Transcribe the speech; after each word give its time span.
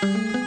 Thank 0.00 0.32
you. 0.32 0.37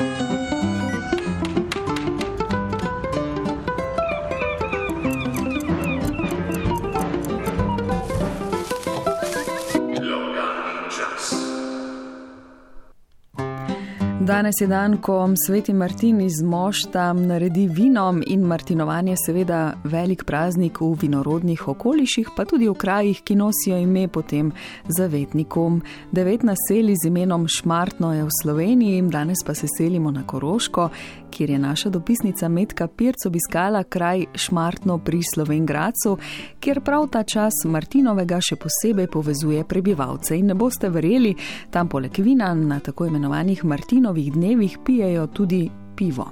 Danes 14.41 14.61
je 14.61 14.67
dan, 14.67 14.97
ko 14.97 15.29
sveti 15.47 15.73
Martin 15.73 16.21
iz 16.21 16.41
Mošta 16.43 17.13
naredi 17.13 17.67
vino 17.67 18.21
in 18.27 18.41
Martinovanje 18.41 19.15
seveda 19.25 19.73
velik 19.83 20.23
praznik 20.25 20.79
v 20.81 20.95
vinorodnih 21.01 21.67
okoliših, 21.67 22.31
pa 22.35 22.45
tudi 22.45 22.65
v 22.65 22.73
krajih, 22.73 23.21
ki 23.21 23.35
nosijo 23.37 23.77
ime 23.77 24.07
po 24.07 24.23
tem 24.25 24.49
zavetniku. 24.97 25.67
Devet 26.11 26.41
naselij 26.43 26.97
z 27.03 27.07
imenom 27.07 27.45
Šmartno 27.47 28.13
je 28.13 28.23
v 28.23 28.33
Sloveniji, 28.41 29.03
danes 29.13 29.45
pa 29.45 29.53
se 29.53 29.67
selimo 29.77 30.11
na 30.11 30.23
Koroško, 30.25 30.89
kjer 31.31 31.49
je 31.49 31.59
naša 31.59 31.89
dopisnica 31.89 32.49
Metka 32.49 32.87
Pirc 32.87 33.25
obiskala 33.25 33.83
kraj 33.83 34.25
Šmartno 34.35 34.97
pri 34.97 35.23
Slovengracu, 35.33 36.17
kjer 36.59 36.81
prav 36.81 37.07
ta 37.09 37.23
čas 37.23 37.65
Martinovega 37.65 38.37
še 38.41 38.55
posebej 38.55 39.07
povezuje 39.07 39.63
prebivalce. 39.63 40.37
In 40.37 40.51
ne 40.51 40.55
boste 40.55 40.89
verjeli, 40.89 41.35
tam 41.71 41.89
poleg 41.89 42.19
vina 42.19 42.53
na 42.53 42.79
tako 42.79 43.09
imenovanih 43.09 43.63
Martinovih 43.63 44.11
novih 44.11 44.33
dnevih 44.33 44.77
pijejo 44.85 45.27
tudi 45.27 45.69
pivo. 45.95 46.31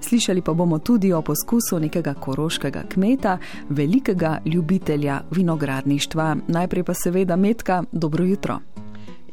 Slišali 0.00 0.42
pa 0.42 0.52
bomo 0.52 0.78
tudi 0.78 1.12
o 1.12 1.22
poskusu 1.22 1.78
nekega 1.80 2.14
koroškega 2.14 2.82
kmeta, 2.88 3.38
velikega 3.68 4.38
ljubitelja 4.44 5.20
vinogradništva. 5.30 6.36
Najprej 6.48 6.84
pa 6.84 6.94
seveda 6.94 7.36
Metka, 7.36 7.84
dobro 7.92 8.24
jutro. 8.24 8.75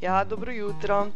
Ja, 0.04 0.24
dobro 0.24 0.52
jutro. 0.52 1.08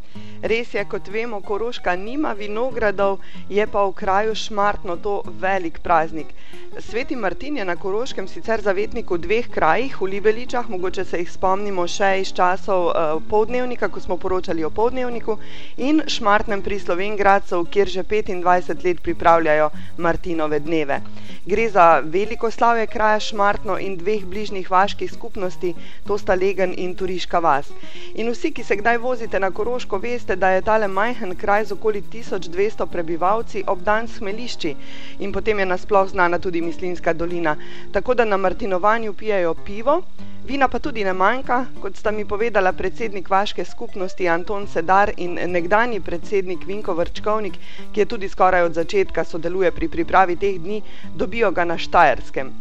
Res 0.42 0.70
je, 0.74 0.84
kot 0.88 1.10
vemo, 1.12 1.42
Koroška 1.44 1.96
nima 2.00 2.32
vinogradov, 2.38 3.18
je 3.50 3.66
pa 3.68 3.82
v 3.84 3.92
kraju 3.92 4.36
Šmartno 4.36 4.96
to 5.04 5.24
velik 5.42 5.82
praznik. 5.84 6.32
Sveti 6.80 7.16
Martin 7.16 7.58
je 7.58 7.66
na 7.66 7.76
Koroškem 7.76 8.28
sicer 8.32 8.62
zavetnik 8.62 9.12
v 9.12 9.18
dveh 9.18 9.50
krajih, 9.50 9.98
v 10.02 10.08
Libeličah, 10.14 10.70
mogoče 10.70 11.04
se 11.06 11.20
jih 11.20 11.32
spomnimo 11.32 11.88
še 11.88 12.12
iz 12.22 12.32
časov 12.32 12.86
uh, 12.86 12.94
eh, 12.94 13.26
povdnevnika, 13.30 13.90
ko 13.90 14.00
smo 14.00 14.18
poročali 14.18 14.64
o 14.64 14.70
povdnevniku, 14.70 15.36
in 15.78 16.04
Šmartnem 16.08 16.62
pri 16.62 16.80
Slovengradcu, 16.80 17.66
kjer 17.68 17.92
že 17.92 18.06
25 18.08 18.86
let 18.86 19.04
pripravljajo 19.04 19.70
Martinove 19.98 20.60
dneve. 20.60 21.02
Gre 21.48 21.68
za 21.70 22.00
veliko 22.00 22.52
slavje 22.52 22.88
kraja 22.88 23.20
Šmartno 23.20 23.80
in 23.82 23.98
dveh 23.98 24.24
bližnjih 24.26 24.72
vaških 24.72 25.12
skupnosti, 25.12 25.74
to 26.08 26.18
sta 26.18 26.36
Legen 26.36 26.78
in 26.78 26.96
Turiška 26.96 27.40
vas. 27.40 27.74
In 28.16 28.32
vsi, 28.32 28.54
ki 28.54 28.64
se 28.64 28.77
kdaj 28.78 28.98
vozite 28.98 29.40
na 29.40 29.50
Koroško, 29.52 29.98
veste, 29.98 30.36
da 30.36 30.50
je 30.50 30.62
tale 30.62 30.88
majhen 30.88 31.36
kraj 31.36 31.66
z 31.66 31.72
okoli 31.72 32.02
1200 32.04 32.86
prebivalci 32.86 33.64
obdan 33.68 34.08
smelišči 34.08 34.76
in 35.20 35.34
potem 35.34 35.60
je 35.60 35.66
nasploh 35.66 36.10
znana 36.10 36.40
tudi 36.40 36.62
Mislinska 36.62 37.14
dolina. 37.14 37.56
Tako 37.92 38.14
da 38.14 38.26
na 38.26 38.38
Martinovanju 38.38 39.14
pijajo 39.14 39.54
pivo, 39.66 40.02
vina 40.46 40.68
pa 40.68 40.80
tudi 40.80 41.04
ne 41.04 41.14
manjka, 41.14 41.66
kot 41.82 41.98
sta 41.98 42.12
mi 42.12 42.26
povedala 42.26 42.74
predsednik 42.74 43.30
vaške 43.30 43.66
skupnosti 43.66 44.30
Anton 44.30 44.68
Sedar 44.68 45.12
in 45.18 45.40
nekdani 45.48 46.00
predsednik 46.00 46.68
Vinko 46.68 46.94
Vrčkovnik, 46.94 47.58
ki 47.94 48.00
je 48.00 48.06
tudi 48.06 48.30
skoraj 48.30 48.64
od 48.64 48.74
začetka 48.74 49.24
sodeluje 49.24 49.72
pri 49.72 49.88
pripravi 49.88 50.36
teh 50.36 50.60
dni, 50.60 50.82
dobijo 51.16 51.52
ga 51.52 51.66
na 51.66 51.78
Štajerskem. 51.78 52.54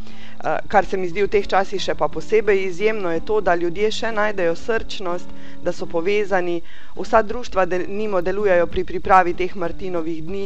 Eh, 0.46 0.58
kar 0.68 0.86
se 0.86 0.96
mi 0.96 1.08
zdi 1.08 1.24
v 1.24 1.28
teh 1.32 1.46
časih 1.50 1.82
še 1.82 1.94
pa 1.98 2.06
posebej 2.06 2.60
izjemno, 2.68 3.10
je 3.10 3.22
to, 3.26 3.40
da 3.42 3.56
ljudje 3.58 3.88
še 3.90 4.12
najdejo 4.14 4.52
srčnost, 4.54 5.32
da 5.64 5.72
so 5.74 5.88
povezani. 5.90 6.60
Vsa 6.94 7.22
društva 7.26 7.64
del, 7.66 7.88
nimo 7.90 8.20
delujejo 8.22 8.68
pri 8.70 8.84
pripravi 8.86 9.34
teh 9.34 9.56
Martinovih 9.58 10.22
dni 10.22 10.44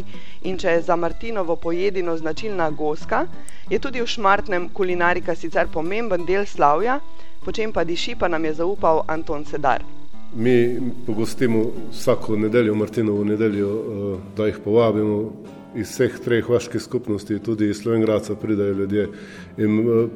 in 0.48 0.56
če 0.56 0.78
je 0.78 0.86
za 0.88 0.96
Martinovo 0.96 1.58
pojedino 1.60 2.16
značilna 2.16 2.70
goska, 2.70 3.26
je 3.68 3.76
tudi 3.76 4.00
v 4.00 4.08
šmartnem 4.08 4.70
kulinarika 4.72 5.36
sicer 5.36 5.68
pomemben 5.68 6.24
del 6.24 6.48
slavja, 6.48 6.96
po 7.44 7.52
čem 7.52 7.68
pa 7.68 7.84
diši 7.84 8.16
pa 8.16 8.32
nam 8.32 8.48
je 8.48 8.56
zaupal 8.64 9.04
Anton 9.04 9.44
Sedar. 9.44 9.84
Mi 10.32 10.80
pogostimo 11.04 11.66
vsako 11.92 12.40
nedeljo, 12.40 12.74
Martinovo 12.74 13.24
nedeljo, 13.24 13.70
eh, 13.76 14.20
da 14.36 14.48
jih 14.48 14.64
povabimo 14.64 15.58
iz 15.74 15.90
vseh 15.90 16.18
treh 16.24 16.48
vaških 16.48 16.82
skupnosti, 16.82 17.38
tudi 17.38 17.70
iz 17.70 17.82
Slovengraca 17.82 18.34
pridajo 18.34 18.74
ljudje. 18.74 19.08
In 19.58 19.78
uh, 19.78 20.10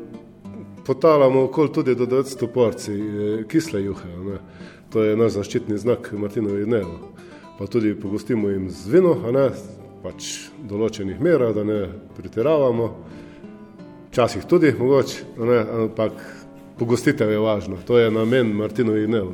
potalamo 0.86 1.44
okoli 1.44 1.72
tudi 1.72 1.94
do 1.94 2.06
900 2.06 2.46
porcij 2.46 3.00
uh, 3.00 3.44
kisle 3.48 3.84
juhe. 3.84 4.08
Ne. 4.08 4.38
To 4.92 5.02
je 5.02 5.16
naš 5.16 5.38
zaščitni 5.38 5.78
znak 5.78 6.12
Martinovi 6.12 6.64
dnev. 6.64 6.86
Pa 7.58 7.66
tudi 7.66 7.94
pogostimo 7.94 8.48
jim 8.48 8.70
z 8.70 8.90
vino, 8.90 9.16
a 9.26 9.32
ne 9.34 9.48
pač 10.04 10.50
določenih 10.68 11.20
mera, 11.22 11.52
da 11.56 11.64
ne 11.64 11.80
pretiravamo. 12.16 12.88
Včasih 14.10 14.44
tudi 14.46 14.70
mogoče, 14.78 15.24
ampak 15.88 16.20
pogostitev 16.78 17.30
je 17.30 17.40
važno. 17.42 17.80
To 17.86 17.98
je 17.98 18.10
namen 18.10 18.52
Martinovih 18.54 19.06
dnev. 19.10 19.32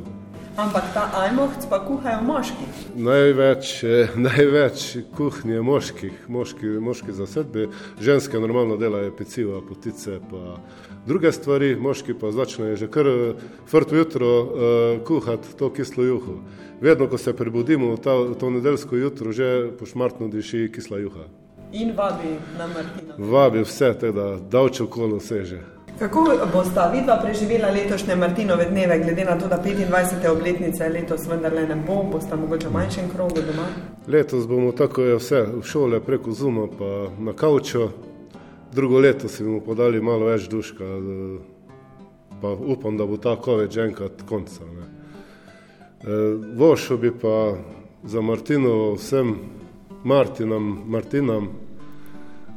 Ampak 0.57 0.83
ta 0.93 1.07
ajmohc 1.15 1.63
pa 1.69 1.79
kuhajo 1.79 2.23
moški. 2.27 2.65
Največ, 2.95 3.83
eh, 3.83 4.09
največ 4.27 4.97
kuhnje 5.15 5.61
moških, 5.61 6.25
moški, 6.27 6.65
moški 6.83 7.15
zasedbe, 7.15 7.67
ženske 8.01 8.39
normalno 8.39 8.75
delajo 8.77 9.13
peciva, 9.15 9.61
potice 9.63 10.19
pa 10.31 10.57
druge 11.07 11.31
stvari, 11.31 11.75
moški 11.75 12.13
pa 12.13 12.31
začnejo 12.35 12.75
že 12.75 12.91
kar 12.91 13.07
frt 13.65 13.91
jutro 13.91 14.27
uh, 14.27 14.49
kuhati 15.07 15.55
to 15.57 15.69
kislo 15.73 16.03
juho. 16.03 16.41
Vedno, 16.81 17.07
ko 17.07 17.17
se 17.17 17.33
prebudimo 17.33 17.95
ta, 17.97 18.11
to 18.39 18.49
nedeljsko 18.49 18.95
jutro, 18.95 19.31
že 19.31 19.71
pošmartno 19.79 20.27
diši 20.27 20.67
kisla 20.75 20.99
juha. 20.99 21.29
In 21.71 21.93
vabi 21.95 22.35
na 22.57 22.67
Martina. 22.67 23.15
Vabi 23.17 23.63
vse, 23.63 23.93
teda 23.99 24.35
davče 24.51 24.83
okolo 24.83 25.19
seže. 25.19 25.61
Kako 26.01 26.23
boste 26.53 26.79
vidva 26.93 27.19
preživela 27.23 27.69
letošnje 27.69 28.15
Martinove 28.15 28.65
dneve, 28.65 28.99
glede 28.99 29.25
na 29.25 29.39
to, 29.39 29.47
da 29.47 29.57
25. 29.63 30.29
obletnice 30.29 30.89
letos 30.89 31.27
vendarle 31.29 31.67
ne 31.67 31.75
bo, 31.75 32.03
boste 32.11 32.35
mogoče 32.35 32.67
v 32.67 32.73
manjšem 32.73 33.09
krogu 33.13 33.35
doma? 33.35 33.67
Letos 34.07 34.47
bomo 34.47 34.71
tako 34.71 35.01
je 35.01 35.15
vse 35.15 35.41
v 35.41 35.61
šole 35.63 35.99
preko 35.99 36.31
Zuma 36.31 36.65
pa 36.67 36.89
na 37.19 37.33
kaučo, 37.33 37.91
drugo 38.73 38.99
leto 38.99 39.29
si 39.29 39.43
bomo 39.43 39.59
podali 39.59 40.01
malo 40.01 40.25
več 40.25 40.49
duška, 40.49 40.85
pa 42.41 42.49
upam, 42.49 42.97
da 42.97 43.05
bo 43.05 43.17
ta 43.17 43.37
že 43.69 43.81
enkrat 43.81 44.25
konca. 44.29 44.63
E, 44.63 46.07
Vošo 46.57 46.97
bi 46.97 47.11
pa 47.11 47.53
za 48.03 48.21
Martinovo 48.21 48.95
vsem 48.95 49.35
Martinam, 50.03 50.81
Martinam 50.85 51.49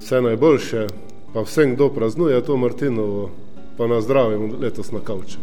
vse 0.00 0.20
najboljše, 0.20 0.86
pa 1.34 1.42
vsem, 1.42 1.74
kdo 1.74 1.88
praznuje 1.88 2.40
to 2.44 2.56
Martinovo, 2.56 3.30
pa 3.76 3.86
na 3.86 4.00
zdravje 4.00 4.38
letos 4.60 4.92
na 4.92 5.00
kavče. 5.00 5.38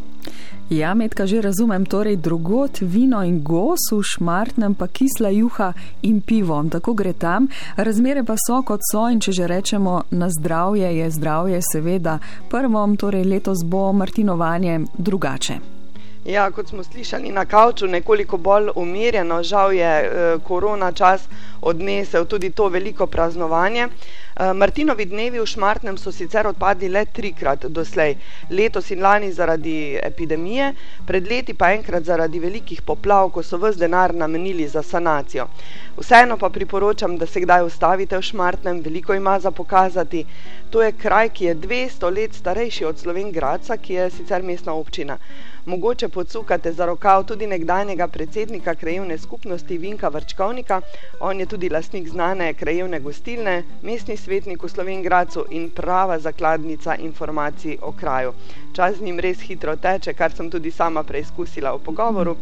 Ja, 0.72 0.94
medka 0.94 1.26
že 1.28 1.42
razumem, 1.42 1.86
torej 1.86 2.16
drugot 2.16 2.80
vino 2.82 3.20
in 3.24 3.44
gos 3.44 3.92
v 3.92 4.00
šmartnem, 4.04 4.76
pa 4.76 4.88
kisla 4.88 5.30
juha 5.30 5.74
in 6.02 6.22
pivo. 6.22 6.64
Tako 6.72 6.94
gre 6.94 7.14
tam. 7.14 7.48
Razmere 7.76 8.24
pa 8.24 8.36
so 8.40 8.62
kot 8.64 8.80
so 8.92 9.10
in 9.12 9.20
če 9.20 9.32
že 9.32 9.48
rečemo 9.48 10.02
na 10.12 10.30
zdravje, 10.30 10.96
je 10.98 11.12
zdravje 11.12 11.60
seveda 11.74 12.20
prvom, 12.50 12.96
torej 12.96 13.28
letos 13.28 13.68
bo 13.68 13.92
Martinovanje 13.92 14.80
drugače. 14.98 15.71
Ja, 16.26 16.52
kot 16.52 16.68
smo 16.70 16.84
slišali 16.84 17.32
na 17.32 17.46
kavču, 17.46 17.88
nekoliko 17.88 18.38
bolj 18.38 18.68
umirjeno, 18.76 19.44
žal 19.44 19.74
je 19.74 19.94
eh, 20.06 20.38
korona 20.48 20.92
čas 20.92 21.24
odnesel 21.62 22.26
tudi 22.26 22.50
to 22.50 22.68
veliko 22.68 23.08
praznovanje. 23.08 23.88
Eh, 23.88 24.54
Martinovi 24.54 25.06
dnevi 25.06 25.40
v 25.40 25.46
Šmartnem 25.46 25.98
so 25.98 26.12
sicer 26.12 26.48
odpadli 26.48 26.90
le 26.90 27.06
trikrat 27.06 27.66
doslej, 27.66 28.14
letos 28.50 28.92
in 28.92 29.02
lani 29.02 29.32
zaradi 29.32 29.98
epidemije, 30.04 30.68
pred 31.08 31.28
leti 31.28 31.54
pa 31.54 31.72
enkrat 31.74 32.04
zaradi 32.04 32.40
velikih 32.40 32.82
poplav, 32.82 33.32
ko 33.34 33.42
so 33.42 33.58
vse 33.58 33.80
denar 33.80 34.14
namenili 34.14 34.68
za 34.68 34.84
sanacijo. 34.84 35.48
Vseeno 35.98 36.38
pa 36.38 36.50
priporočam, 36.50 37.18
da 37.18 37.26
se 37.26 37.42
kdaj 37.42 37.66
ustavite 37.66 38.18
v 38.18 38.22
Šmartnem, 38.22 38.84
veliko 38.86 39.14
ima 39.14 39.40
za 39.40 39.52
pokazati. 39.52 40.26
To 40.70 40.84
je 40.84 40.92
kraj, 40.92 41.30
ki 41.30 41.46
je 41.46 41.56
200 41.56 42.14
let 42.16 42.34
starejši 42.34 42.86
od 42.86 43.00
Slovengraca, 43.00 43.78
ki 43.78 43.94
je 43.94 44.10
sicer 44.10 44.44
mestna 44.44 44.74
občina 44.74 45.18
mogoče 45.66 46.10
podsukate 46.10 46.72
za 46.74 46.86
rokav 46.86 47.24
tudi 47.24 47.48
nekdanjega 47.48 48.08
predsednika 48.08 48.76
krajevne 48.76 49.18
skupnosti 49.18 49.78
Vinka 49.78 50.08
Vrčkovnika. 50.08 50.82
On 51.20 51.40
je 51.40 51.46
tudi 51.46 51.70
lastnik 51.70 52.08
znane 52.08 52.54
krajevne 52.54 53.00
gostilne, 53.00 53.54
mestni 53.82 54.18
svetnik 54.18 54.64
v 54.64 54.70
Slovengracu 54.70 55.46
in 55.52 55.70
prava 55.72 56.20
zakladnica 56.20 56.96
informacij 56.98 57.78
o 57.82 57.92
kraju. 57.94 58.34
Čas 58.74 58.96
z 58.96 59.02
njim 59.02 59.20
res 59.20 59.42
hitro 59.42 59.76
teče, 59.76 60.14
kar 60.14 60.32
sem 60.32 60.50
tudi 60.50 60.72
sama 60.72 61.04
preizkusila 61.04 61.72
v 61.72 61.80
pogovoru. 61.82 62.38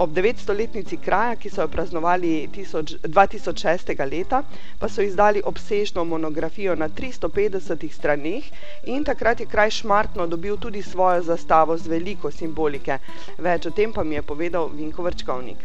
Ob 0.00 0.14
900-letnici 0.16 0.96
kraja, 0.96 1.34
ki 1.36 1.50
so 1.52 1.60
jo 1.60 1.68
praznovali 1.68 2.48
2006. 2.48 3.90
leta, 4.10 4.42
pa 4.78 4.88
so 4.88 5.02
izdali 5.02 5.42
obsežno 5.44 6.04
monografijo 6.04 6.74
na 6.74 6.88
350 6.88 7.92
straneh 7.92 8.44
in 8.86 9.04
takrat 9.04 9.40
je 9.40 9.46
kraj 9.46 9.70
šmartno 9.70 10.26
dobil 10.26 10.56
tudi 10.56 10.82
svojo 10.82 11.22
zastavo 11.22 11.76
z 11.76 11.86
veliko 11.86 12.30
simbolike. 12.30 12.98
Več 13.38 13.66
o 13.66 13.70
tem 13.70 13.92
pa 13.92 14.04
mi 14.04 14.14
je 14.14 14.22
povedal 14.22 14.70
Vinko 14.72 15.02
Vrčkovnik. 15.02 15.58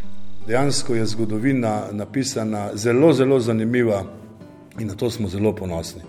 dejansko 0.46 0.94
je 0.94 1.06
zgodovina 1.06 1.88
napisana 1.92 2.70
zelo, 2.74 3.12
zelo 3.12 3.40
zanimiva 3.40 4.04
in 4.78 4.86
na 4.86 4.94
to 4.94 5.10
smo 5.10 5.28
zelo 5.28 5.54
ponosni. 5.54 6.02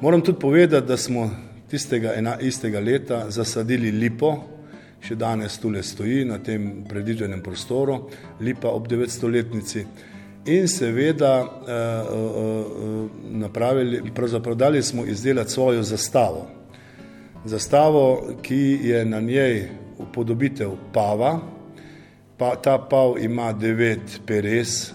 Moram 0.00 0.20
tudi 0.20 0.40
povedati, 0.40 0.86
da 0.86 0.96
smo 0.96 1.30
tistega 1.70 2.14
ena, 2.14 2.38
istega 2.40 2.80
leta 2.80 3.30
zasadili 3.30 3.90
lipo, 3.90 4.36
še 5.04 5.16
danes 5.20 5.58
tule 5.60 5.82
stoji 5.82 6.24
na 6.24 6.38
tem 6.40 6.84
predvidenem 6.88 7.42
prostoru, 7.44 7.98
lipa 8.40 8.72
ob 8.72 8.88
900-letnici. 8.88 9.84
In 10.46 10.68
seveda 10.68 11.34
eh, 11.40 11.72
eh, 11.72 13.08
napravili, 13.40 14.02
pravzaprav 14.14 14.56
dali 14.56 14.82
smo 14.82 15.04
izdelati 15.04 15.50
svojo 15.50 15.82
zastavo. 15.82 16.46
Zastavo, 17.44 18.34
ki 18.42 18.78
je 18.82 19.04
na 19.04 19.20
njej 19.20 19.68
upodobitev 19.98 20.70
pava, 20.92 21.38
pa 22.36 22.54
ta 22.56 22.78
pav 22.78 23.18
ima 23.20 23.52
devet 23.52 24.20
peres 24.26 24.92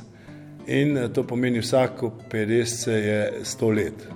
in 0.67 0.97
to 1.13 1.23
pomeni 1.23 1.59
vsako 1.59 2.11
peresce 2.29 2.91
je 2.91 3.33
sto 3.43 3.69
let. 3.69 4.07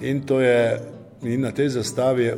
In 0.00 0.22
to 0.26 0.40
je 0.40 0.80
in 1.22 1.40
na 1.40 1.50
tej 1.50 1.68
zastavi 1.68 2.24
je 2.24 2.36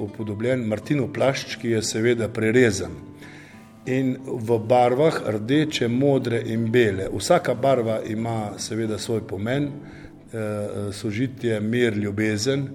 upodobljen 0.00 0.64
Martinov 0.66 1.12
plašč, 1.12 1.56
ki 1.56 1.70
je 1.76 1.82
seveda 1.82 2.28
prerezan. 2.28 2.92
In 3.86 4.16
v 4.24 4.58
barvah 4.58 5.22
rdeče, 5.26 5.88
modre 5.88 6.42
in 6.46 6.70
bele. 6.70 7.08
Vsaka 7.12 7.54
barva 7.54 8.00
ima 8.06 8.52
seveda 8.58 8.98
svoj 8.98 9.26
pomen, 9.26 9.64
eh, 9.66 10.92
sožitje, 10.92 11.60
mir, 11.60 11.96
ljubezen. 11.96 12.68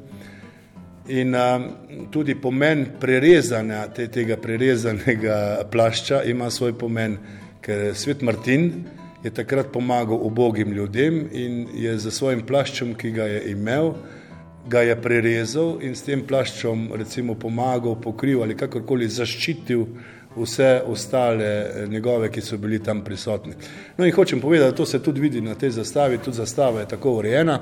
In 1.08 1.36
a, 1.36 1.60
tudi 2.12 2.34
pomen 2.36 2.86
prerezanja 3.00 3.84
te, 3.94 4.08
tega 4.10 4.38
prerezanega 4.42 5.68
plašča 5.72 6.24
ima 6.24 6.50
svoj 6.50 6.74
pomen, 6.78 7.18
ker 7.62 7.94
svet 7.94 8.22
Martin 8.26 8.72
je 9.24 9.30
takrat 9.30 9.70
pomagal 9.74 10.18
ubogim 10.22 10.72
ljudem 10.74 11.28
in 11.32 11.68
je 11.74 11.98
za 11.98 12.12
svojim 12.12 12.42
plaščem, 12.46 12.96
ki 12.98 13.12
ga 13.12 13.24
je 13.30 13.52
imel, 13.52 13.94
ga 14.70 14.82
je 14.82 14.96
prerezal 15.02 15.78
in 15.82 15.96
s 15.96 16.04
tem 16.04 16.24
plaščom 16.26 16.90
recimo 16.98 17.36
pomagal, 17.36 17.96
pokrival 18.02 18.44
ali 18.44 18.58
kakorkoli 18.58 19.08
zaščitil 19.08 19.86
vse 20.36 20.82
ostale 20.88 21.46
eh, 21.46 21.88
njegove, 21.88 22.32
ki 22.32 22.42
so 22.42 22.58
bili 22.58 22.80
tam 22.84 23.04
prisotni. 23.04 23.54
No 23.98 24.06
in 24.06 24.14
hočem 24.14 24.42
povedati, 24.42 24.72
da 24.72 24.78
to 24.78 24.86
se 24.86 25.04
tudi 25.04 25.22
vidi 25.22 25.42
na 25.42 25.56
tej 25.56 25.70
zastavi, 25.70 26.18
tudi 26.18 26.38
zastava 26.38 26.80
je 26.80 26.88
tako 26.88 27.18
urejena 27.20 27.60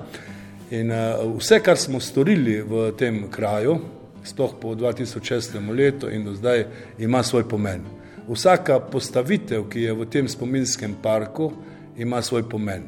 in 0.72 0.92
uh, 0.92 1.38
vse, 1.38 1.60
kar 1.60 1.78
smo 1.78 2.00
storili 2.00 2.62
v 2.62 2.92
tem 2.98 3.28
kraju, 3.32 3.78
sploh 4.24 4.56
po 4.62 4.74
2006. 4.76 5.60
letu 5.76 6.10
in 6.10 6.24
do 6.26 6.34
zdaj, 6.34 6.66
ima 7.00 7.24
svoj 7.24 7.44
pomen. 7.50 7.84
Vsaka 8.28 8.80
postavitev, 8.80 9.68
ki 9.70 9.82
je 9.82 9.94
v 9.94 10.06
tem 10.06 10.28
spominskem 10.28 10.96
parku, 11.02 11.52
ima 11.98 12.22
svoj 12.22 12.50
pomen. 12.50 12.88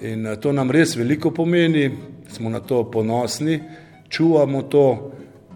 In 0.00 0.26
uh, 0.26 0.34
to 0.34 0.52
nam 0.52 0.70
res 0.70 0.96
veliko 0.96 1.30
pomeni, 1.30 1.90
smo 2.28 2.50
na 2.50 2.60
to 2.60 2.90
ponosni, 2.90 3.60
čuvamo 4.08 4.62
to, 4.62 5.12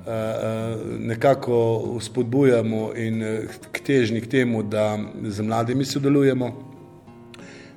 eh, 0.06 0.11
eh, 0.11 0.76
nekako 0.99 1.81
spodbujamo 2.00 2.93
in 2.96 3.22
eh, 3.22 3.40
k 3.72 3.81
težni 3.81 4.20
k 4.20 4.26
temu, 4.26 4.62
da 4.62 4.99
z 5.22 5.43
mladimi 5.43 5.84
sodelujemo, 5.84 6.70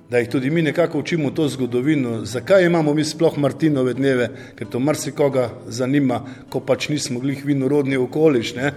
da 0.10 0.18
jih 0.18 0.30
tudi 0.30 0.50
mi 0.50 0.62
nekako 0.62 1.00
učimo 1.00 1.32
to 1.32 1.48
zgodovino, 1.48 2.26
zakaj 2.26 2.66
imamo 2.66 2.94
mi 2.94 3.04
sploh 3.04 3.38
Martinove 3.38 3.94
dneve, 3.94 4.30
ker 4.56 4.68
to 4.68 4.80
marsikoga 4.80 5.50
zanima, 5.68 6.22
ko 6.50 6.60
pač 6.60 6.90
nismo 6.90 7.20
glih 7.20 7.46
vinorodni 7.46 7.98
okoliš, 7.98 8.56
ne? 8.56 8.74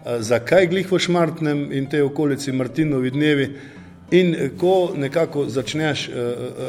zakaj 0.00 0.66
glih 0.66 0.92
v 0.92 0.98
Šmartnem 0.98 1.72
in 1.72 1.86
tej 1.86 2.02
okolici 2.02 2.52
Martinovi 2.52 3.10
dnevi, 3.10 3.48
In 4.10 4.34
ko 4.58 4.90
nekako 4.96 5.46
začneš 5.48 6.08
uh, 6.08 6.14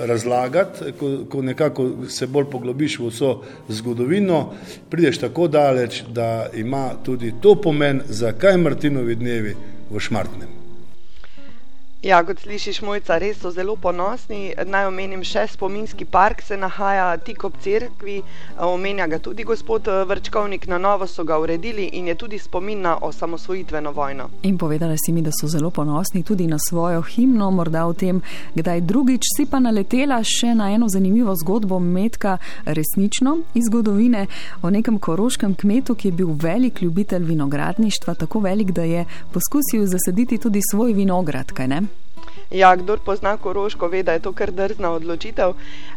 razlagati, 0.05 0.91
ko, 0.99 1.11
ko 1.29 1.41
nekako 1.41 1.89
se 2.09 2.27
bolj 2.27 2.45
poglobiš 2.51 2.99
v 2.99 3.09
vso 3.09 3.33
zgodovino, 3.69 4.53
prideš 4.89 5.17
tako 5.25 5.47
daleč, 5.47 6.03
da 6.13 6.49
ima 6.53 6.91
tudi 7.03 7.33
to 7.41 7.55
pomen, 7.55 8.01
zakaj 8.07 8.57
Martinovi 8.57 9.15
dnevi 9.15 9.55
v 9.89 9.99
Šmartnem. 9.99 10.60
Ja, 12.01 12.23
kot 12.25 12.39
slišiš, 12.41 12.79
mojca, 12.81 13.19
res 13.21 13.37
so 13.37 13.51
zelo 13.53 13.75
ponosni. 13.77 14.55
Naj 14.65 14.87
omenim 14.89 15.21
še 15.21 15.43
spominski 15.51 16.07
park, 16.09 16.39
se 16.41 16.55
nahaja 16.57 17.11
tik 17.21 17.43
ob 17.45 17.59
cerkvi, 17.61 18.15
omenja 18.65 19.05
ga 19.05 19.19
tudi 19.21 19.45
gospod 19.45 19.85
eh, 19.85 19.99
Vrčkovnik, 20.09 20.65
na 20.65 20.79
novo 20.81 21.05
so 21.05 21.21
ga 21.23 21.37
uredili 21.37 21.91
in 21.99 22.07
je 22.09 22.15
tudi 22.17 22.39
spomin 22.41 22.81
na 22.81 22.95
osamosvojitveno 23.05 23.91
vojno. 23.93 24.25
In 24.49 24.57
povedala 24.57 24.97
si 24.97 25.13
mi, 25.13 25.21
da 25.21 25.29
so 25.29 25.45
zelo 25.47 25.69
ponosni 25.69 26.23
tudi 26.25 26.47
na 26.49 26.57
svojo 26.57 27.03
himno, 27.05 27.51
morda 27.51 27.85
o 27.85 27.93
tem, 27.93 28.23
kdaj 28.57 28.81
drugič 28.81 29.29
si 29.37 29.45
pa 29.45 29.61
naletela 29.61 30.23
še 30.25 30.55
na 30.57 30.71
eno 30.73 30.89
zanimivo 30.89 31.37
zgodbo 31.37 31.77
Metka, 31.79 32.39
resnično 32.65 33.37
iz 33.53 33.69
zgodovine 33.69 34.25
o 34.65 34.73
nekem 34.73 34.97
koroškem 34.97 35.53
kmetu, 35.53 35.93
ki 35.93 36.09
je 36.09 36.17
bil 36.23 36.33
velik 36.33 36.81
ljubitelj 36.81 37.29
vinogradništva, 37.29 38.17
tako 38.25 38.41
velik, 38.49 38.73
da 38.73 38.89
je 38.89 39.05
poskusil 39.29 39.85
zasaditi 39.85 40.41
tudi 40.41 40.65
svoj 40.65 40.97
vinograd, 40.97 41.53
kaj 41.53 41.73
ne? 41.77 41.90
Ja, 42.51 42.75
kdor 42.75 42.99
pozna 42.99 43.37
Koroško, 43.37 43.87
ve, 43.87 44.03
da 44.03 44.13
je 44.13 44.19
to 44.19 44.33
kar 44.33 44.51
drzna 44.51 44.89
odločitev, 44.91 45.53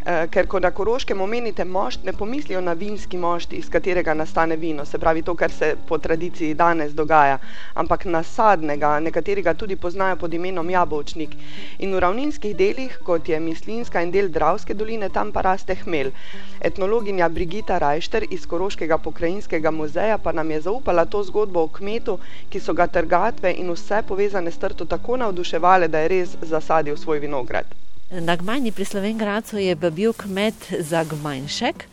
eh, 0.07 0.27
ker 0.31 0.47
ko 0.47 0.61
na 0.61 0.71
Koroškem 0.71 1.21
omenite 1.21 1.65
mošt, 1.65 2.05
ne 2.05 2.13
pomislijo 2.13 2.61
na 2.61 2.73
vinski 2.73 3.19
mošt, 3.19 3.53
iz 3.53 3.71
katerega 3.71 4.15
nastane 4.15 4.57
vino, 4.57 4.85
se 4.85 4.99
pravi 4.99 5.23
to, 5.23 5.35
kar 5.35 5.51
se 5.51 5.75
po 5.89 5.99
tradiciji 5.99 6.55
danes 6.55 6.93
dogaja, 6.95 7.39
ampak 7.75 8.05
nasadnega, 8.05 9.01
nekaterega 9.01 9.55
tudi 9.55 9.77
poznajo 9.77 10.17
pod 10.17 10.35
imenom 10.35 10.71
jabolčnik. 10.71 11.35
In 11.79 11.95
v 11.95 12.01
ravninskih 12.01 12.57
delih, 12.57 12.99
kot 13.03 13.29
je 13.29 13.41
Mislinska 13.41 14.03
in 14.03 14.11
del 14.11 14.29
Dravske 14.29 14.75
doline, 14.75 15.09
tam 15.09 15.33
pa 15.33 15.43
raste 15.43 15.75
hmel. 15.75 16.13
Etnologinja 16.61 17.29
Brigita 17.29 17.79
Rajšter 17.79 18.27
iz 18.31 18.47
Koroškega 18.47 18.99
pokrajinskega 18.99 19.71
muzeja 19.71 20.19
pa 20.19 20.33
nam 20.33 20.51
je 20.51 20.61
zaupala 20.61 21.05
to 21.05 21.23
zgodbo 21.23 21.63
o 21.63 21.69
kmetu, 21.69 22.19
ki 22.51 22.61
so 22.61 22.73
ga 22.73 22.87
trgatve 22.87 23.53
in 23.53 23.71
vse 23.71 24.03
povezane 24.09 24.51
s 24.51 24.59
trto 24.59 24.85
tako 24.85 25.17
navduševale, 25.17 25.89
da 25.89 25.99
je 25.99 26.09
res 26.09 26.24
zasadil 26.27 26.97
svoj 26.97 27.19
vinograd. 27.19 27.67
Na 28.11 28.37
Gmajni 28.37 28.73
pri 28.73 28.85
Slovengracu 28.85 29.59
je 29.59 29.75
bil 29.75 30.13
kmet 30.13 30.55
za 30.81 31.05
Gmajnšek, 31.05 31.85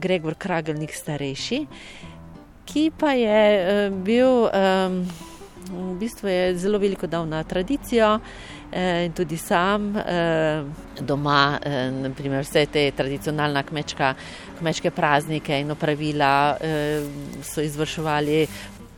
Gregor 0.00 0.34
Kragelnik 0.34 0.94
starejši, 0.94 1.66
ki 2.64 2.90
pa 2.98 3.12
je 3.12 3.42
eh, 3.60 3.90
bil, 3.90 4.48
v 5.64 5.94
bistvu 6.00 6.28
je 6.28 6.56
zelo 6.58 6.78
veliko 6.78 7.06
dal 7.06 7.26
na 7.28 7.42
tradicijo 7.44 8.18
eh, 8.72 9.04
in 9.06 9.12
tudi 9.12 9.36
sam 9.36 9.96
eh, 9.96 10.64
doma, 11.00 11.58
naprimer 12.02 12.44
vse 12.44 12.66
te 12.66 12.90
tradicionalna 12.96 13.62
kmečka, 13.62 14.14
kmečke 14.58 14.90
praznike 14.90 15.60
in 15.60 15.70
opravila 15.70 16.56
so 17.42 17.60
izvrševali 17.60 18.46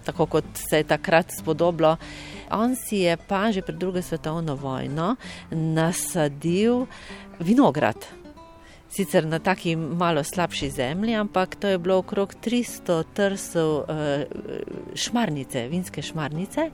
tako, 0.06 0.26
kot 0.26 0.44
se 0.70 0.80
je 0.82 0.88
takrat 0.88 1.34
spodoblo. 1.38 1.96
On 2.50 2.76
si 2.76 3.02
je 3.02 3.16
pa 3.16 3.50
že 3.52 3.62
pred 3.62 3.78
drugo 3.78 4.02
svetovno 4.02 4.54
vojno 4.54 5.16
nasadil 5.50 6.86
vinograd. 7.38 8.25
Sicer 8.96 9.26
na 9.26 9.38
taki 9.38 9.76
malo 9.76 10.24
slabši 10.24 10.70
zemlji, 10.70 11.14
ampak 11.14 11.56
to 11.56 11.68
je 11.68 11.78
bilo 11.78 11.98
okrog 11.98 12.34
300 12.44 13.02
trsov 13.14 13.84
eh, 13.88 14.24
šmarnice, 14.94 15.68
vinske 15.68 16.02
šmarnice. 16.02 16.70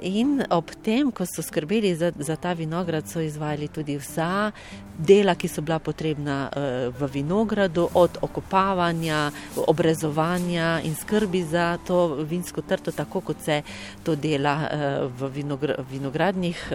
In 0.00 0.44
ob 0.50 0.70
tem, 0.82 1.10
ko 1.10 1.26
so 1.26 1.42
skrbeli 1.42 1.90
za, 1.98 2.12
za 2.14 2.36
ta 2.36 2.52
vinograd, 2.52 3.08
so 3.10 3.20
izvajali 3.20 3.68
tudi 3.68 3.96
vsa 3.98 4.52
dela, 4.98 5.34
ki 5.34 5.48
so 5.50 5.62
bila 5.62 5.78
potrebna 5.82 6.36
uh, 6.46 6.94
v 6.94 7.08
vinogradu, 7.18 7.88
od 7.94 8.18
okopavanja, 8.22 9.30
obrezovanja 9.66 10.80
in 10.86 10.94
skrbi 10.94 11.42
za 11.42 11.78
to 11.86 12.22
vinsko 12.22 12.62
trto, 12.62 12.92
tako 12.92 13.20
kot 13.20 13.42
se 13.42 13.62
to 14.06 14.14
dela 14.14 14.54
uh, 14.54 15.10
v 15.18 15.30
vinogr 15.34 15.74
vinogradnih, 15.90 16.72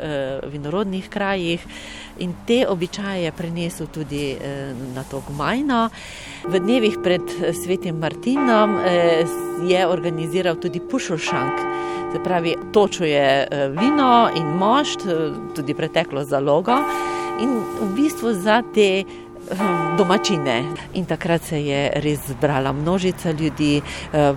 vinorodnih 0.51 1.09
krajih. 1.09 1.63
In 2.19 2.35
te 2.47 2.63
običaje 2.67 3.23
je 3.23 3.31
prenesel 3.31 3.87
tudi 3.87 4.35
na 4.95 5.03
to 5.03 5.21
gmajno. 5.27 5.89
V 6.47 6.59
dnevih 6.59 6.97
pred 7.03 7.21
svetim 7.53 7.99
Martinom 7.99 8.75
uh, 8.75 8.83
je 9.69 9.87
organiziral 9.87 10.55
tudi 10.55 10.79
pušošank. 10.79 11.59
Se 12.13 12.19
pravi, 12.23 12.55
točuje 12.73 13.47
eh, 13.51 13.67
vino 13.69 14.29
in 14.35 14.45
mošt, 14.45 15.05
eh, 15.05 15.31
tudi 15.55 15.73
preteklo 15.73 16.23
zalogo. 16.23 16.75
In 17.41 17.49
v 17.81 17.87
bistvu 17.95 18.33
za 18.33 18.61
te 18.73 19.03
domačine. 19.97 20.63
In 20.93 21.05
takrat 21.05 21.43
se 21.43 21.59
je 21.65 21.91
res 21.95 22.19
zbrala 22.27 22.71
množica 22.71 23.31
ljudi, 23.31 23.81
eh, 24.13 24.33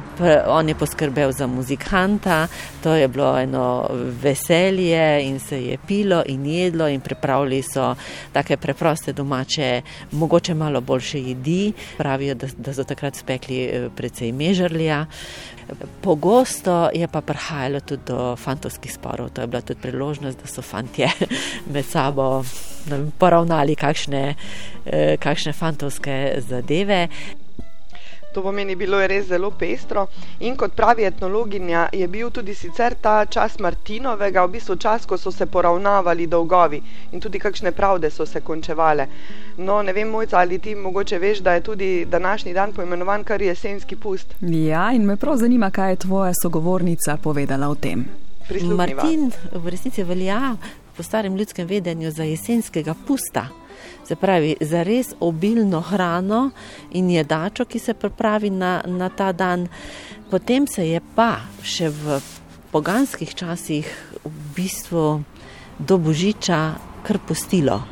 on 0.47 0.69
je 0.69 0.75
poskrbel 0.75 1.33
za 1.33 1.47
muzikanta, 1.47 2.47
to 2.83 2.95
je 2.95 3.09
bilo 3.09 3.39
eno 3.39 3.89
veselje 4.23 5.23
in 5.23 5.41
se 5.41 5.65
je 5.65 5.79
pilo 5.87 6.23
in 6.27 6.47
jedlo 6.47 6.89
in 6.89 7.01
pripravili 7.01 7.63
so 7.63 7.95
take 8.33 8.57
preproste 8.57 9.13
domače, 9.13 9.83
mogoče 10.13 10.55
malo 10.55 10.81
boljše 10.81 11.23
jedi. 11.23 11.73
Pravijo, 11.99 12.35
da, 12.35 12.47
da 12.59 12.75
so 12.75 12.85
takrat 12.85 13.17
spekli 13.17 13.65
eh, 13.65 13.89
precej 13.97 14.33
mežarlja. 14.33 15.07
Pogosto 16.01 16.91
je 16.95 17.09
pa 17.09 17.21
prihajalo 17.21 17.81
tudi 17.81 18.03
do 18.07 18.37
fantovskih 18.37 18.93
sporov, 18.93 19.29
to 19.29 19.41
je 19.41 19.47
bila 19.47 19.61
tudi 19.61 19.81
priložnost, 19.81 20.39
da 20.43 20.47
so 20.47 20.63
fantje 20.63 21.11
med 21.73 21.85
sabo 21.85 22.45
poravnali 23.19 23.75
kakšne, 23.77 24.35
eh, 24.87 25.17
kakšne 25.17 25.53
fantovske 25.53 26.35
zadeve. 26.39 27.09
To 28.37 28.43
pomeni, 28.43 28.75
bilo 28.77 28.99
je 29.01 29.09
res 29.09 29.29
zelo 29.29 29.49
pestro. 29.51 30.03
In 30.41 30.59
kot 30.61 30.75
pravi 30.77 31.07
etnologinja, 31.09 31.87
je 31.93 32.09
bil 32.09 32.29
tudi 32.31 32.55
sicer 32.55 32.93
ta 33.01 33.25
čas 33.25 33.57
Martinovega, 33.65 34.45
v 34.45 34.53
bistvu 34.59 34.77
čas, 34.77 35.07
ko 35.09 35.17
so 35.17 35.33
se 35.33 35.47
poravnavali 35.47 36.27
dolgovi 36.27 36.83
in 37.13 37.21
tudi 37.21 37.41
kakšne 37.41 37.73
pravde 37.73 38.11
so 38.11 38.27
se 38.27 38.43
končevale. 38.45 39.07
No, 39.57 39.81
ne 39.83 39.93
vem, 39.97 40.13
mojca, 40.13 40.37
ali 40.39 40.59
ti 40.59 40.75
mogoče 40.75 41.19
veš, 41.19 41.41
da 41.41 41.55
je 41.57 41.61
tudi 41.61 42.05
današnji 42.05 42.53
dan 42.53 42.73
poimenovan 42.73 43.25
kar 43.25 43.43
jesenski 43.43 43.97
pust. 43.97 44.35
Ja, 44.41 44.93
in 44.93 45.09
me 45.09 45.17
prav 45.17 45.37
zanima, 45.37 45.71
kaj 45.71 45.91
je 45.91 45.97
tvoja 45.97 46.33
sogovornica 46.43 47.17
povedala 47.17 47.69
o 47.69 47.75
tem. 47.75 48.05
Martin 48.77 49.33
v 49.53 49.69
resnici 49.69 50.05
velja 50.05 50.57
po 50.97 51.03
starem 51.03 51.37
ljudskem 51.37 51.67
vedenju 51.67 52.11
za 52.11 52.25
jesenskega 52.25 52.95
pusta. 53.07 53.49
Se 54.09 54.17
pravi, 54.17 54.57
za 54.61 54.83
res 54.83 55.13
obilno 55.21 55.81
hrano 55.81 56.51
in 56.91 57.11
jedačo, 57.11 57.65
ki 57.65 57.79
se 57.79 57.95
pripravi 57.95 58.51
na, 58.51 58.83
na 58.87 59.09
ta 59.09 59.33
dan. 59.33 59.69
Potem 60.31 60.67
se 60.67 60.89
je 60.89 61.01
pa 61.15 61.41
še 61.63 61.91
v 61.91 62.21
poganskih 62.73 63.35
časih 63.35 63.91
v 64.25 64.33
bistvu 64.57 65.23
do 65.79 65.99
božiča 65.99 66.61
kar 67.07 67.19
pustilo. 67.29 67.83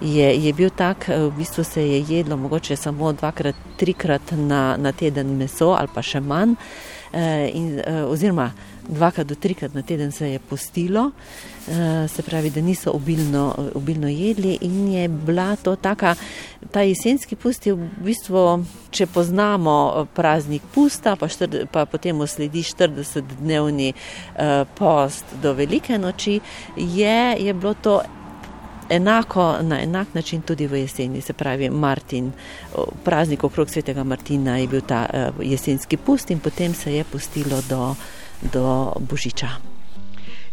Je, 0.00 0.26
je 0.36 0.52
bil 0.52 0.70
tak, 0.70 1.08
v 1.08 1.30
bistvu 1.36 1.64
se 1.64 1.82
je 1.82 2.00
jedlo 2.08 2.36
mogoče 2.36 2.76
samo 2.76 3.12
dvakrat, 3.12 3.56
trikrat 3.76 4.34
na, 4.36 4.76
na 4.76 4.92
teden 4.92 5.36
meso 5.38 5.72
ali 5.72 5.88
pa 5.94 6.02
še 6.02 6.20
manj. 6.20 6.58
Eh, 7.14 7.50
in, 7.54 7.78
eh, 7.78 8.02
oziroma 8.02 8.50
dvakrat 8.88 9.26
do 9.26 9.34
trikrat 9.34 9.74
na 9.74 9.82
teden 9.82 10.12
se 10.12 10.30
je 10.30 10.38
postilo, 10.38 11.10
eh, 11.68 12.08
se 12.08 12.22
pravi, 12.22 12.50
da 12.50 12.60
niso 12.60 12.90
obilno, 12.90 13.54
obilno 13.74 14.08
jedli 14.08 14.58
in 14.60 14.88
je 14.92 15.08
bila 15.08 15.56
to 15.56 15.76
taka, 15.76 16.14
ta 16.70 16.82
jesenski 16.82 17.36
pust 17.36 17.66
je 17.66 17.74
v 17.74 17.88
bistvu, 18.04 18.64
če 18.90 19.06
poznamo 19.06 20.06
praznik 20.14 20.62
pusta, 20.74 21.16
pa, 21.16 21.28
štrd, 21.28 21.66
pa 21.72 21.86
potem 21.86 22.26
sledi 22.26 22.62
40-dnevni 22.62 23.92
post 24.74 25.24
do 25.42 25.52
velike 25.52 25.98
noči, 25.98 26.40
je, 26.76 27.36
je 27.38 27.54
bilo 27.54 27.74
to 27.74 28.02
enako, 28.88 29.56
na 29.62 29.80
enak 29.80 30.14
način 30.14 30.42
tudi 30.42 30.66
v 30.66 30.80
jeseni, 30.80 31.20
se 31.20 31.32
pravi 31.32 31.70
Martin, 31.70 32.32
praznik 33.04 33.44
okrog 33.44 33.70
svetega 33.70 34.04
Martina 34.04 34.58
je 34.58 34.68
bil 34.68 34.80
ta 34.80 35.30
jesenski 35.42 35.96
pust 35.96 36.30
in 36.30 36.40
potem 36.40 36.74
se 36.74 36.94
je 36.94 37.04
pustilo 37.04 37.62
do, 37.68 37.94
do 38.52 38.92
Božiča. 39.00 39.48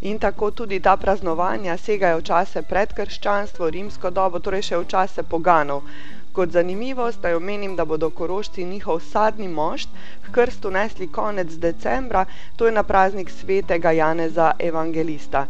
In 0.01 0.17
tako 0.19 0.51
tudi 0.51 0.79
ta 0.79 0.97
praznovanja 0.97 1.77
segajo 1.77 2.17
v 2.17 2.25
čase 2.25 2.61
predkrščanstvo, 2.65 3.69
rimsko 3.69 4.09
dobo, 4.09 4.39
torej 4.39 4.71
še 4.71 4.79
v 4.81 4.87
čase 4.89 5.21
poganov. 5.23 5.85
Kot 6.33 6.55
zanimivost, 6.55 7.21
da 7.21 7.35
omenim, 7.37 7.75
da 7.75 7.85
bodo 7.85 8.09
korošci 8.09 8.65
njihov 8.65 9.03
sadni 9.05 9.47
mošt 9.47 9.89
k 10.25 10.33
krstu 10.33 10.71
nesli 10.71 11.07
konec 11.11 11.53
decembra, 11.53 12.25
to 12.55 12.65
je 12.65 12.71
na 12.71 12.83
praznik 12.83 13.29
svetega 13.29 13.91
Janeza 13.91 14.53
Evangelista. 14.57 15.45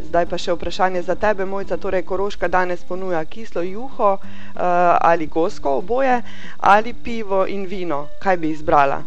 Zdaj 0.00 0.26
pa 0.30 0.38
še 0.38 0.54
vprašanje 0.56 1.02
za 1.02 1.18
tebe, 1.18 1.44
mojca. 1.44 1.76
Torej, 1.76 2.06
Koroška 2.08 2.48
danes 2.48 2.84
ponuja 2.88 3.20
kislo 3.24 3.60
juho 3.66 4.12
uh, 4.16 4.22
ali 4.56 5.26
gosko 5.26 5.76
oboje 5.82 6.22
ali 6.56 6.94
pivo 6.94 7.44
in 7.46 7.66
vino. 7.66 8.06
Kaj 8.22 8.36
bi 8.36 8.54
izbrala? 8.54 9.02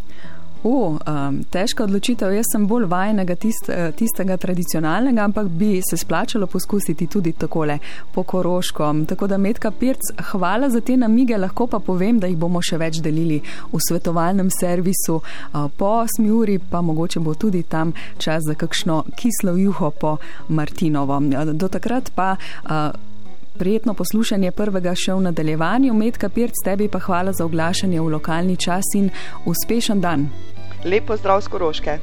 Uh, 0.64 0.96
um, 0.96 1.44
težka 1.52 1.84
odločitev. 1.84 2.32
Jaz 2.32 2.48
sem 2.54 2.64
bolj 2.68 2.86
vajenega 2.88 3.36
tist, 3.36 3.68
eh, 3.70 3.92
tistega 3.92 4.38
tradicionalnega, 4.38 5.24
ampak 5.24 5.48
bi 5.48 5.82
se 5.84 5.98
splačalo 5.98 6.48
poskusiti 6.48 7.08
tudi 7.08 7.34
takole 7.34 7.80
po 8.14 8.24
koroško. 8.24 8.94
Tako 9.08 9.28
da, 9.28 9.38
Medka 9.38 9.72
Pirc, 9.72 10.00
hvala 10.32 10.70
za 10.70 10.82
te 10.82 10.98
namige, 10.98 11.38
lahko 11.38 11.68
pa 11.68 11.80
povem, 11.80 12.20
da 12.20 12.28
jih 12.28 12.38
bomo 12.38 12.62
še 12.62 12.78
več 12.78 13.02
delili 13.04 13.42
v 13.74 13.80
svetovalnem 13.80 14.50
servisu 14.50 15.20
uh, 15.20 15.68
po 15.78 15.86
8 16.08 16.32
uri, 16.32 16.60
pa 16.60 16.82
mogoče 16.82 17.20
bo 17.20 17.34
tudi 17.36 17.64
tam 17.64 17.92
čas 18.18 18.48
za 18.48 18.56
kakšno 18.56 19.04
kislo 19.20 19.58
juho 19.58 19.92
po 19.92 20.18
Martinovo. 20.48 21.20
Do 21.54 21.68
takrat 21.68 22.12
pa. 22.16 22.38
Uh, 22.64 23.12
Prijetno 23.54 23.94
poslušanje 23.94 24.50
prvega 24.52 24.96
še 24.98 25.14
v 25.14 25.28
nadaljevanju, 25.28 25.94
Medka 25.94 26.30
Pirc, 26.34 26.58
tebi 26.66 26.88
pa 26.90 26.98
hvala 27.06 27.36
za 27.38 27.46
oglašanje 27.46 28.02
v 28.02 28.10
lokalni 28.16 28.58
čas 28.58 28.96
in 28.98 29.12
uspešen 29.46 30.02
dan. 30.02 30.26
Lepo 30.84 31.18
zdrav 31.18 31.42
z 31.42 31.48
Koroške. 31.48 32.00